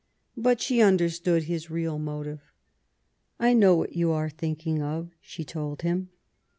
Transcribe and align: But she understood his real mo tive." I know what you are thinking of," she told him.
But 0.35 0.59
she 0.61 0.81
understood 0.81 1.43
his 1.43 1.69
real 1.69 1.99
mo 1.99 2.23
tive." 2.23 2.39
I 3.39 3.53
know 3.53 3.75
what 3.75 3.93
you 3.93 4.09
are 4.09 4.31
thinking 4.31 4.81
of," 4.81 5.11
she 5.21 5.43
told 5.43 5.83
him. 5.83 6.09